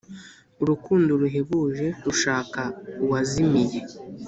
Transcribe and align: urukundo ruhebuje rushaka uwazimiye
urukundo 0.61 1.11
ruhebuje 1.21 1.87
rushaka 2.05 2.61
uwazimiye 3.03 3.79